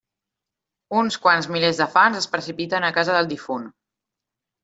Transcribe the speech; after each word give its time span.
Uns 1.01 1.17
quants 1.25 1.49
milers 1.57 1.81
de 1.81 1.87
fans 1.97 2.19
es 2.21 2.27
precipiten 2.35 2.87
a 2.87 2.91
casa 2.95 3.17
del 3.19 3.31
difunt. 3.35 3.71